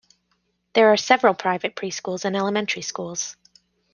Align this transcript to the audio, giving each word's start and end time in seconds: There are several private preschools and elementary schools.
There 0.73 0.91
are 0.91 0.97
several 0.97 1.35
private 1.35 1.75
preschools 1.75 2.25
and 2.25 2.35
elementary 2.35 2.81
schools. 2.81 3.37